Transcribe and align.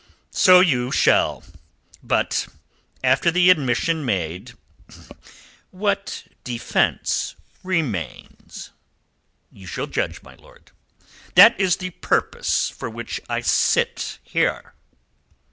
"So 0.31 0.61
you 0.61 0.91
shall. 0.91 1.43
But 2.01 2.47
after 3.03 3.29
the 3.29 3.51
admission 3.51 4.03
made, 4.03 4.53
what 5.69 6.23
defence 6.43 7.35
remains?" 7.61 8.71
"You 9.51 9.67
shall 9.67 9.85
judge, 9.85 10.23
my 10.23 10.33
lord." 10.33 10.71
"That 11.35 11.59
is 11.59 11.77
the 11.77 11.91
purpose 11.91 12.67
for 12.67 12.89
which 12.89 13.21
I 13.29 13.41
sit 13.41 14.17
here." 14.23 14.73